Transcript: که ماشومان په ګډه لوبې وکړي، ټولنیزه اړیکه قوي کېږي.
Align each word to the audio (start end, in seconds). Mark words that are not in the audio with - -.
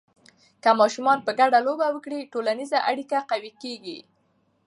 که 0.63 0.69
ماشومان 0.79 1.17
په 1.25 1.31
ګډه 1.39 1.59
لوبې 1.67 1.89
وکړي، 1.93 2.29
ټولنیزه 2.33 2.77
اړیکه 2.89 3.17
قوي 3.31 3.51
کېږي. 3.63 3.99